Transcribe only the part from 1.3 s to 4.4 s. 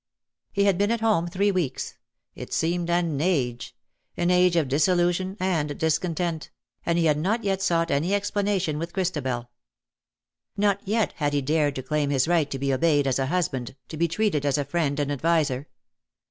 weeks— it seemed an age— an